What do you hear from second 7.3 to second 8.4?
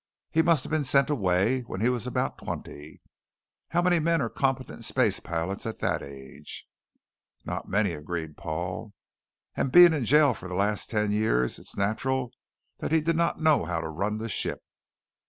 "Not many," agreed